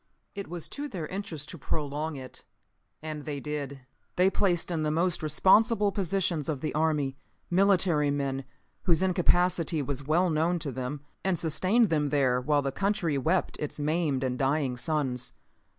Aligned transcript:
It 0.33 0.47
was 0.47 0.67
to 0.69 0.87
their 0.87 1.05
interest 1.05 1.49
to 1.49 1.59
prolong 1.59 2.15
it, 2.15 2.43
and 3.03 3.23
they 3.23 3.39
did. 3.39 3.81
They 4.15 4.31
placed 4.31 4.71
in 4.71 4.81
the 4.81 4.89
most 4.89 5.21
responsible 5.21 5.91
positions 5.91 6.49
of 6.49 6.59
the 6.61 6.73
army, 6.73 7.17
military 7.51 8.09
men 8.09 8.43
whose 8.85 9.03
incapacity 9.03 9.83
was 9.83 10.01
well 10.07 10.31
known 10.31 10.57
to 10.57 10.71
them, 10.71 11.01
and 11.23 11.37
sustained 11.37 11.89
them 11.89 12.09
there 12.09 12.41
while 12.41 12.63
the 12.63 12.71
country 12.71 13.19
wept 13.19 13.57
its 13.59 13.79
maimed 13.79 14.23
and 14.23 14.39
dying 14.39 14.75
sons. 14.75 15.33